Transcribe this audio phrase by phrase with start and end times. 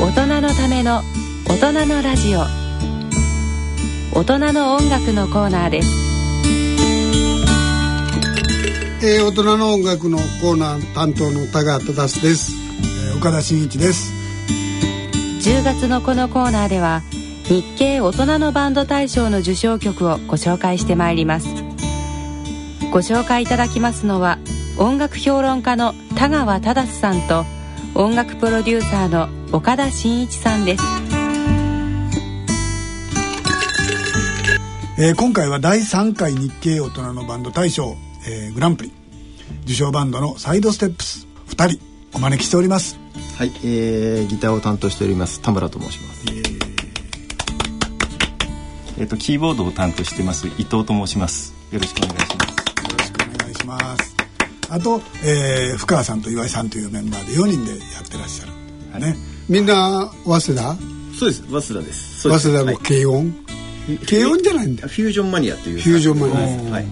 [0.00, 1.02] 大人のための
[1.44, 2.42] 大人のラジオ。
[4.14, 5.88] 大人の音楽のコーナーです。
[9.02, 12.52] えー、大人の音楽のコーナー担当の田川忠です、
[13.10, 14.12] えー、岡田真一です。
[15.40, 17.02] 10月のこのコーナーでは
[17.48, 21.48] 日経大人のバンド大賞の受賞曲をご紹介してまいります。
[22.92, 24.38] ご紹介いただきますのは
[24.78, 27.57] 音楽評論家の田川忠さんと
[27.94, 30.84] 音楽プロデューサーの岡田真一さんです、
[34.98, 37.96] えー、今回は第3回日経大人のバンド大賞、
[38.28, 38.92] えー、グランプリ
[39.64, 41.80] 受賞バンドのサイドステップス2人
[42.14, 42.98] お招きしております。
[43.36, 46.58] はい、えー、ギターを担当しております田村と申します、えー
[49.00, 51.54] えっ、とキーボードを担当してます伊藤と申します。
[51.70, 52.58] よろしくお願いします。
[52.90, 54.17] よろしくお願いします
[54.70, 58.52] あと、えー、深川さんと岩井さんというメンバーで4人でやってらっしゃる、
[58.92, 59.16] はい、ね
[59.48, 60.76] みんな早稲田？
[61.18, 61.42] そうです。
[61.48, 62.28] 早稲田です。
[62.28, 63.47] 早稲田の軽音、はい
[63.96, 64.86] 軽音じゃないんだ。
[64.86, 66.86] フュージョンマニアというフュージョンマニアはい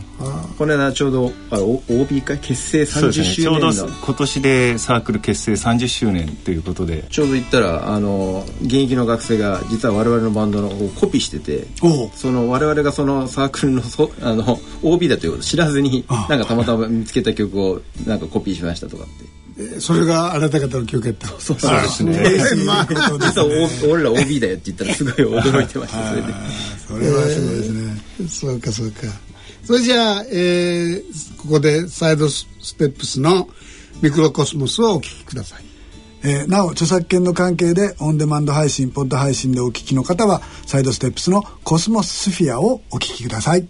[0.57, 7.05] この間ちょうどあ OB 会結成30周年、ね、ちょうど今年でサークル結成30周年ということで。
[7.11, 11.67] ちょうど言ったらあの現役の学生が実は我々のバンドのコピーしてて
[12.15, 19.46] その我々がそのサークルのそ あの OB だということ知らずになんかたまたま見つけた曲をなんかコピーしましたとかって。
[19.81, 22.65] それがあなた方の曲やったそうですね。
[22.67, 23.47] まあ、実は
[23.91, 26.29] 俺ら OB だよって言ったらすごい驚いてましたそれで。
[26.87, 29.01] それはすごいですね、えー、そうかそうか。
[29.65, 32.47] それじゃあ、えー、ここでサイドス
[32.77, 33.49] テップスの
[34.03, 35.65] ミクロコスモスをお聴きください。
[36.23, 43.69] えー、なお著作権の関係でオンデマンド配信ポッド配信でお聞きの方はサイドステップスのコスモスフィアをお聞きください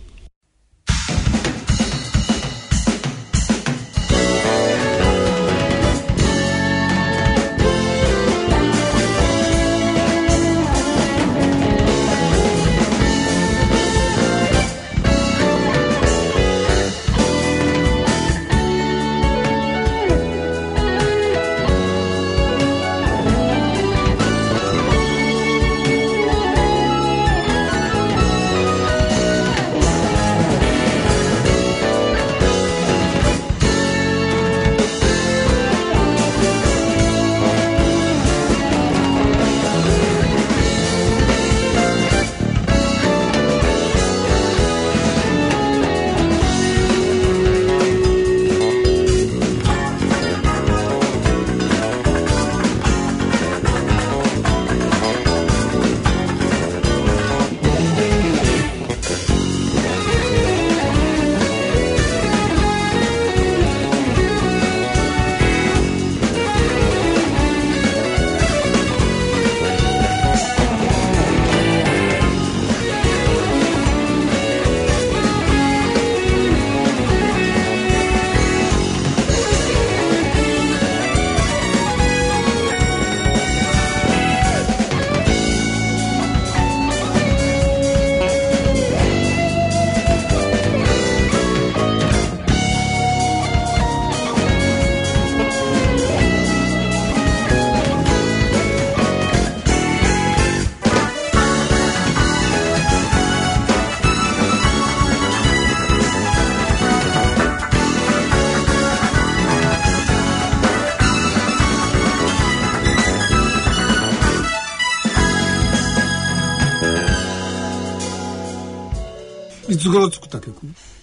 [119.96, 120.56] つ頃作った曲？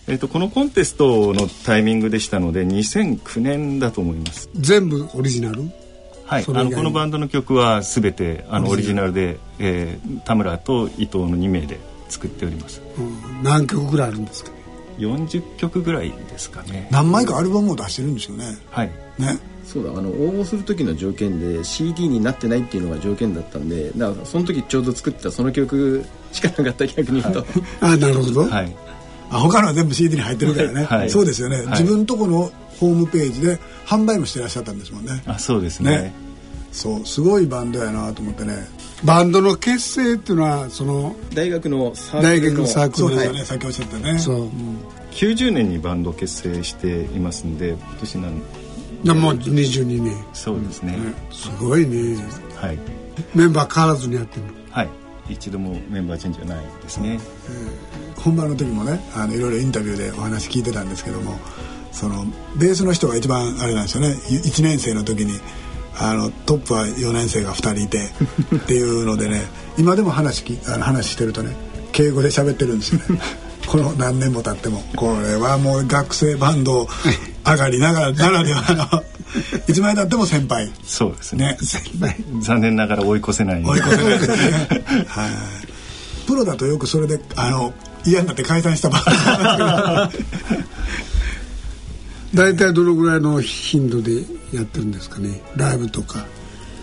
[0.08, 4.50] えっと、このコンテストのタイミングでしたので2009年だと思います。
[4.54, 5.64] 全部オリジナル？
[6.26, 6.46] はい。
[6.48, 9.14] あのこのバンドの曲は全てあのオリジナル。
[9.14, 14.52] で、えー、田村と伊藤の2名で作っております、うん、何曲ぐらいあるんですか？
[14.52, 14.58] ね
[15.00, 16.88] 40曲ぐらいですかね。
[16.92, 18.46] 何枚かアルバムを出してるんですよね。
[18.70, 18.92] はい。
[19.18, 19.40] ね。
[19.66, 26.04] そうだあの応募する時の条件で CD になってないっていうのが条件だったんでだからその時ちょうど作ってたその曲
[26.34, 28.76] しかなかった逆に言うと、はい、あなるほど、はい、
[29.34, 35.24] あ他のは全部 CD に入ってるからね、はい、そうですよね、はい、自分とこのホームページで販売もしてらっしゃったんですもんね。
[35.26, 36.14] あそうですね、ね、
[36.72, 38.56] そうすごいバンドやなと思ってね。
[39.04, 44.18] バンドの結成っていうのはその大学のサークル大学のサークルですよね、さっきおっしゃったね。
[44.18, 44.78] そう、うん、
[45.12, 48.42] 90年にバンド結成していますんで今年なん
[49.04, 50.26] でもう22年。
[50.34, 50.98] そうですね、ね、
[51.32, 52.18] すごいね。
[52.56, 52.80] はい。
[53.36, 54.54] メンバー変わらずにやってるの。
[54.72, 61.38] はい一度もメンバーチェンジはないですね、えー、本番の時もねあのいろいろインタビューでお話聞いてたんですけども
[61.92, 62.26] その
[62.58, 64.16] ベースの人が一番あれなんですよね。
[64.28, 65.40] 1年生の時に
[65.96, 68.10] あのトップは4年生が2人いて
[68.58, 69.46] っていうのでね
[69.78, 71.56] 今でも話きあの話してるとね
[71.92, 73.22] 敬語で喋ってるんですよね。
[73.68, 74.84] この何年も経っても。
[74.96, 76.88] これはもう学生バンド
[77.46, 79.04] 上がりながらならではの
[79.68, 80.72] いつまでたっても先輩。
[80.84, 81.58] そうですね。
[81.62, 83.64] 先輩 残念ながら追い越せない。
[83.64, 84.36] 追い越せないですね。
[85.08, 85.30] はい。
[86.26, 87.74] プロだとよくそれであの
[88.06, 90.10] 嫌になって解散した場合
[92.34, 95.42] 大体どのぐらいの頻度でやってるんですかね？
[95.56, 96.26] ライブとか。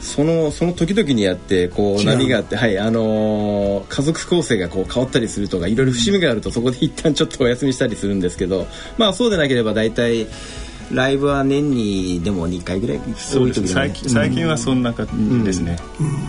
[0.00, 8.66] そのその時々にやってこう波があってはいあのー、家族構成がこう変わったりするとかいろいろ節目があるとそこで一旦ちょっとお休みしたりするんですけど
[8.96, 10.26] まあそうでなければ大体
[10.92, 15.78] ライブは年にでも2回ぐらい多い時最近最近はそんな感じですね、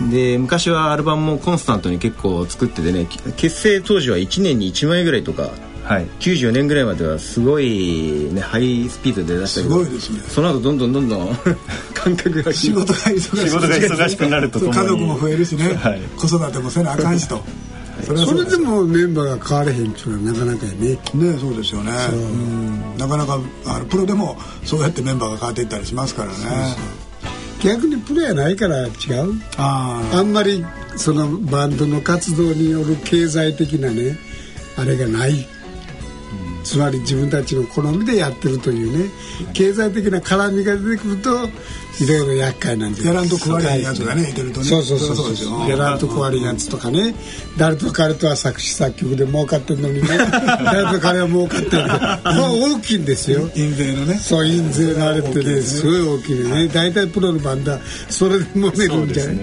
[0.00, 3.06] うん、で昔はアルバムもコンスタントに結構作っててね
[3.36, 5.50] 結成当時は1年に1枚ぐらいとか
[5.82, 10.20] はい、94年ぐらいまではすごい、ね、ハイスピードで出したけどすごいですね。
[10.20, 11.36] その後どんどんどんどん
[11.92, 17.44] 感覚が仕事が忙し仕事が忙しくなると家族も増えるしね、はい、子育てもせなあかんしと
[18.04, 20.98] それでもメンバーが変われへんっていうのはなかなかやね。
[21.14, 21.92] ねそうですよね。
[22.12, 22.16] う。
[22.16, 22.98] ん。
[22.98, 26.36] なかなかあのプロでもそうやってメンバーが変わっていったりしますからね。
[27.62, 28.92] 逆にプロやないから違う。
[29.56, 30.64] ああんまり
[30.96, 34.18] そのバンドの活動による経済的なね
[34.76, 35.46] あれがない
[36.62, 39.10] つまり自分たちの好みでやってるというね
[39.52, 41.48] 経済的な絡みが出てくると
[42.00, 44.66] いろいろ厄介なんでやらんと食われんやつがねいてるとね。
[44.66, 45.68] そうそうそうそう。
[45.68, 47.14] やらんと食われんやつとかね。
[47.58, 50.08] 誰と彼とは作詞作曲で儲かってるのにね。
[50.08, 53.50] 誰と彼は儲かってるけど大きいんですよ。
[53.54, 54.14] 印税のね。
[54.14, 56.68] そう印税のあれってねすごい大きいね。
[56.68, 59.36] 大体プロのバンドはそれで揉めるんじゃない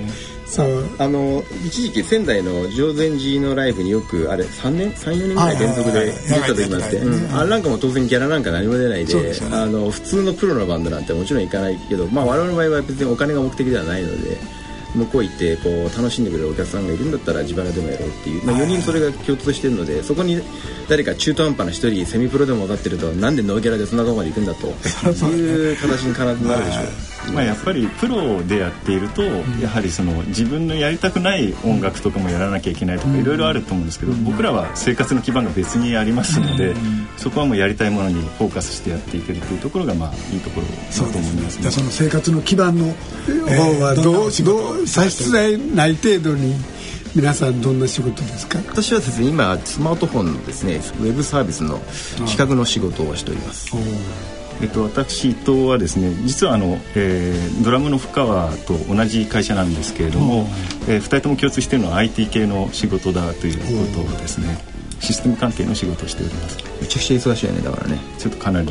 [0.50, 0.90] そう。
[0.98, 7.02] あの一時期仙台の常禅寺のライブによくあれ3年34年ぐらい連続で出た時もあって、
[7.34, 14.60] あれなんかも当然ギャラなんか何も出ないで、ね、あの普通のプロのバンドなんてもちろん行かないけど、まあ、我々の場合は別にお金が目的ではないので。
[14.96, 20.42] 向こう行ってこう楽しんでくれるお客さんがいるんだったら自腹でもやろうっていう、まあ、4人それが共通してるのでそこに
[20.88, 24.68] 誰か中途半端な1人セミプロでも歌ってるとなんでノーギャラでそんなとこまで行くんだと。
[25.30, 26.86] いう形に必ずなるでしょう。
[27.34, 29.24] まあ、やっぱりプロでやっていると、
[29.62, 36.74] やはりその自分のやりたくない音楽とかもやらなきゃいけないとかいろいろあると思うんですけど、僕らは生活の基盤が別にありますので、
[37.18, 46.56] そこはもうやりたいものにフォーカスしてやっていけるというところがまあいいところだと思います、ね、じゃあその生活の基盤の方はどうどう差し支えない程度に
[47.16, 51.80] 皆さんどんな仕事ですか私はですね今スマートフォンのですねウェブサービスの
[52.28, 53.72] 企画の仕事をしております
[54.62, 60.48] えっと、私伊藤はですね実はあの、えー、ドラムの深川と同じ会社なんですけれども、
[60.88, 66.58] えー、2人とも共通しているのは IT 系の仕事だということですねシステム関係の仕事をしております。
[66.82, 67.98] めちゃくちゃ忙しいよねだからね。
[68.18, 68.68] ちょっとかなり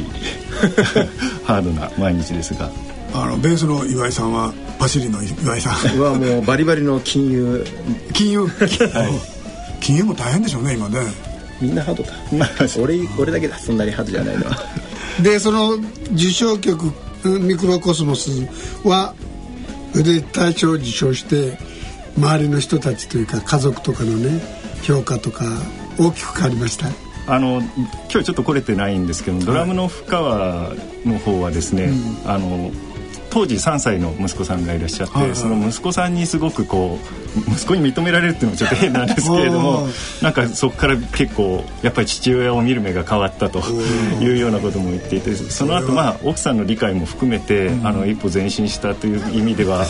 [1.44, 2.70] ハードな毎日ですが。
[3.14, 5.98] あのベースの岩井さんはパシリの岩井さん。
[5.98, 7.66] はもうバリバリの金融。
[8.12, 10.98] 金融、はい、金融も大変でしょうね今ね。
[11.60, 12.12] みんなハードか
[12.78, 14.56] 俺俺だけだそんなにハードじゃないのは
[15.22, 15.74] でその
[16.12, 16.92] 受賞曲
[17.24, 18.30] 「ミクロコスモス」
[18.84, 19.14] は
[19.94, 21.58] で大賞を受賞して
[22.16, 24.40] 周りの人たちというか家族とかのね
[24.82, 25.44] 評価とか
[25.98, 26.88] 大きく変わりました。
[27.30, 27.60] あの
[28.10, 30.72] 今日ちょっと来れてないんですけどドラムの深川
[31.04, 31.92] の方はですね、
[32.24, 32.70] うん、あの
[33.30, 36.98] 当時3歳の息子さんがいらっしゃって、はいはい、その息子さんにすごくこ
[37.36, 39.86] う息子に認められるっていうのもちょっと変なんですけれども
[40.22, 43.60] なんかそこから結構やっぱり父親を見る目が変わったと
[44.20, 49.86] いうようなことも言っていてその後まあ奥さんの理解も含めて、あの一歩前進したという意味では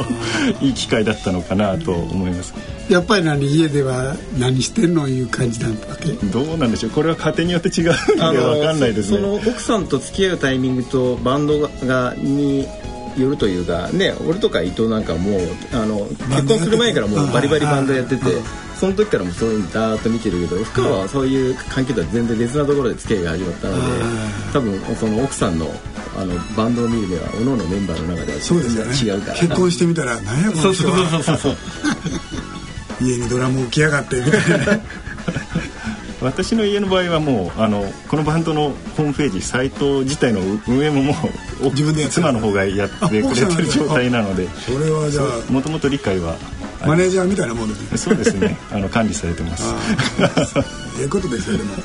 [0.60, 2.54] いい機会だったのかなと思います。
[2.88, 6.12] やっぱり何家では何してんのいう感じなわけ？
[6.12, 6.90] どうなんでしょう。
[6.90, 9.16] これは家庭によって違うので分かんないですね。
[9.16, 12.66] その奥さんと付き合うタイミングとバンドがに
[13.16, 15.40] よるというかね俺とか伊藤なんかもう
[15.72, 18.24] あの結婚する前からもうバリバリバンドやってて
[18.76, 23.80] その時からもそういうのダーッと見てるけど深川はそういう関係とは全然別なところで付き合いが始まったので
[24.52, 25.66] 多分その奥さんの
[26.16, 29.16] あのバンドを見る目は各々メンバーの中ではそうですよね。
[29.16, 29.38] 違うから。
[29.38, 31.56] 結婚してみたら何やこの人は。
[33.00, 34.80] 家にドラム置きやがってみたいな
[36.24, 41.12] 私の家の場合はもうあのこのバンドのホームページサイト自体の運営もも
[41.60, 44.48] う自分で妻の方がやってくれてる状態なので。
[44.48, 46.36] それはじゃあもともと理解は
[46.86, 47.98] マネージャーみたいなもんですね。
[47.98, 48.56] そうですね。
[48.72, 49.74] あの管理されてます。
[51.00, 51.82] ええことですよでも、はい、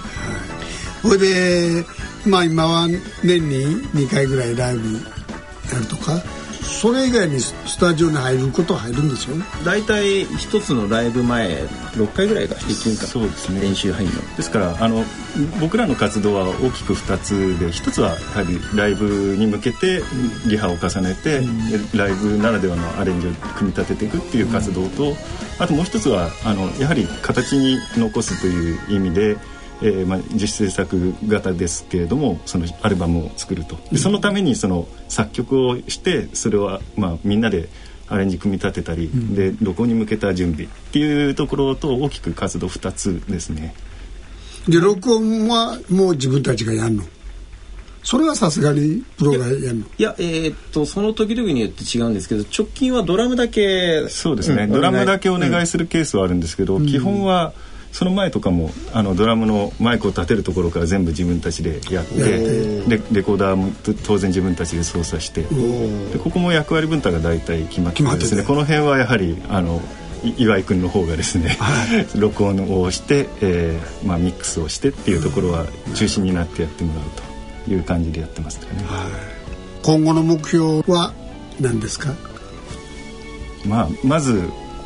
[1.02, 1.86] それで
[2.26, 2.88] まあ今は
[3.24, 6.22] 年に2回ぐらいライブやるとか
[6.70, 9.36] それ以外にスタジオに入ることは入るんですよ
[9.66, 13.62] 大体一つのライブ前6回ぐらいが平均かそうですね。
[13.62, 14.36] 練習入るの。
[14.36, 15.04] ですからあの
[15.60, 20.02] 僕らの活動は大きく2つで1つはやはりライブに向けて
[20.48, 25.16] リハを重ねて、うん、ライブならではのアレンジを組み立てていくっていう活動と、うん、
[25.60, 29.38] あともう一つはあのやはり形に残すという意味で
[29.82, 33.78] えーまあ、自主制作型ですけれどもそのアルバムを作ると。
[33.92, 37.70] でそのためにその作曲をしてそれを、まあ、みんなで
[38.08, 43.74] アレンジ組み立てたり、うん、で録音に向けた準備っていうところと大きく活動2つですね。
[44.68, 47.04] で録音はもう自分たちがやるの？
[48.02, 49.86] それはさすがにプロがやるの？
[49.98, 57.54] いやえー、っとその時々によって違うんですけど直近はドラムだけそうですね、うん、ドラムだけお願いするケースはあるんですけど、うん、基本は、
[57.92, 62.16] その前とかもあのドラムのマイクを立てるところから全部自分たちでやって
[62.82, 63.72] でレコーダーも
[64.06, 68.44] 当然自分たちで操作してでここも役割分担が大体決まってですね。
[68.44, 69.82] この辺はやはりあの
[70.38, 75.66] 岩井君の方がですね、はい、 録音をして、えーまあ、ミックスをしてっていうところは
[75.96, 77.04] 中心になってやってもらう
[77.66, 78.84] という感じでやってますかね。
[78.86, 79.10] はい、
[79.82, 81.14] 今後の目標は
[81.62, 82.14] 何ですか？
[83.66, 84.44] まあ、まず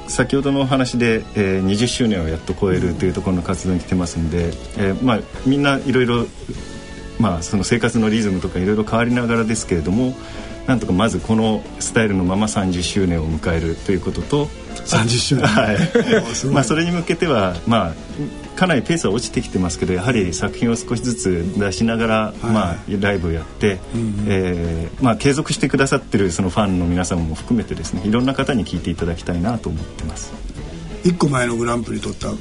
[0.08, 6.26] 先ほどのお話で、えー、20周年をやっと超えるというところの活動に来てますんで、えーまあ、みんないろいろ
[7.20, 10.14] まあ、その生活のリズムとかいろいろ変わりながらですけれども
[10.68, 14.46] なんとかまずこのスタイルのまま30周年を迎えるということと
[14.86, 15.46] 30周年。
[15.46, 15.78] はい。
[16.52, 17.94] まあそれに向けてはまあ
[18.64, 30.32] かなりペースは落ちてきてますけどやはり作品を少しずつ出しながら、はい、まあ、ライブをやって、うんうん、えー、まあ、継続してくださってるそのファンの皆様も含めてですねいろんな方に聞いていただきたいなと思ってます。
[31.04, 32.38] 1個前のグランプリ取ったあの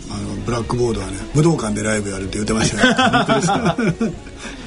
[0.46, 3.76] ブラックボードはね武道館でライブやるって言ってましたね本当ですか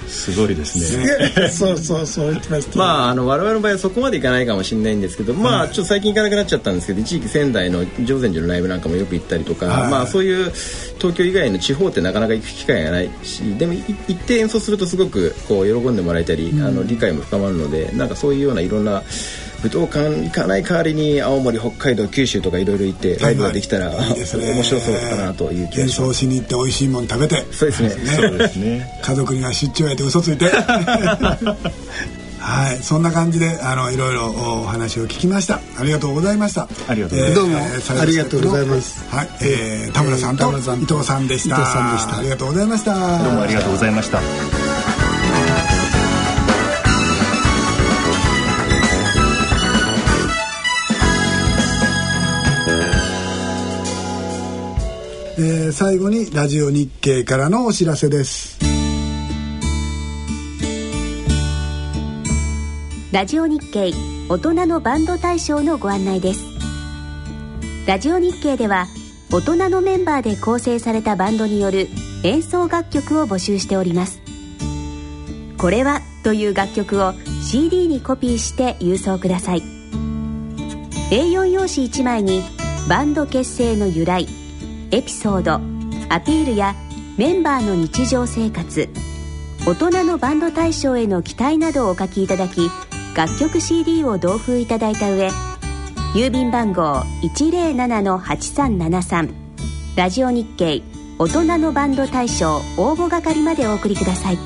[0.08, 1.50] すごいですね。
[1.50, 2.78] そうそうそう言ってました。
[2.78, 10.52] まああの我々の場合はそこまでいかないかもしれないんですけど、まあちょっと最近行かなくなっちゃったんですけど、一時期仙台の常禅寺のライブなんかもよく行ったりとか、はい、まあそういう
[10.98, 13.10] 東京以外の地方ってなかなか行く機会がない。
[13.24, 19.04] し、でも行って演奏するとすごくこう喜んでもらえたり、うん、あの理解も深まるので、なんかそういうようないろんな
[19.64, 30.46] 武道館行かない代わりに青森北海道九州とかいろいろ行ってライブができたら、はいはい、面白そうかなという気がします演奏しに行って美味しいもの食べてそうですねそうですね家族には出張やって嘘ついて
[32.46, 35.60] はい、そんな感じであのいろいろお話を聞きました。
[35.80, 36.68] ありがとうございました。
[36.88, 37.36] ありがとうございます。
[37.36, 39.16] どうも、えー、ありがとうございます。
[39.16, 41.56] はい、えー、田村さんと伊藤さんでした。
[41.56, 42.18] 伊藤さんでした。
[42.20, 42.94] ありがとうございました。
[42.94, 44.75] どうもありがとうございました。
[55.38, 58.58] えー、最後にラジオ日経からのお知らせです。
[63.12, 63.92] ラジオ日経
[64.30, 66.46] 大人のバンド大賞のご案内です。
[67.86, 68.88] ラジオ日経では
[69.30, 71.90] 大人のメンバーで構成されたバンドによる
[72.24, 74.22] 演奏楽曲を募集しております。
[75.58, 77.14] これはという楽曲を
[77.44, 79.64] CD にコピーして郵送ください。
[81.12, 82.42] A4 用紙1枚に
[82.88, 84.45] バンド結成の由来
[84.96, 85.56] エピソード
[86.08, 86.74] アピールや
[87.18, 88.88] メンバーの日常生活
[89.68, 92.70] 大人のバンド大賞への期待などをお書きいただき
[93.14, 95.28] 楽曲 CD を同封いただいた上
[96.14, 99.34] 郵便番号107-8373
[99.98, 100.82] ラジオ日経
[101.20, 104.38] 大人のバンド大賞応募係までお送りください。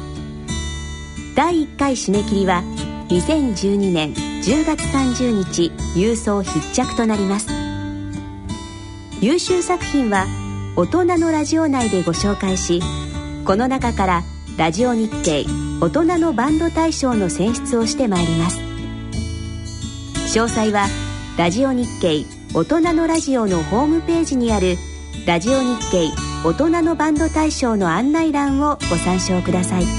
[1.35, 2.63] 第1回締め切りは
[3.09, 7.58] 2012年10月30日郵送必着となります。
[9.21, 10.27] 優秀作品は
[10.77, 12.81] 大人のラジオ内でご紹介し
[13.45, 14.23] この中から
[14.57, 15.45] ラジオ日経
[15.81, 18.59] 大人のバンド大賞の選出をしてまいります。
[20.37, 20.87] 詳細は
[21.37, 24.77] ラジオ日経大人のラジオのホームページにある
[25.25, 26.11] ラジオ日経
[26.45, 29.98] 大人のバンド大賞の案内欄をご参照ください。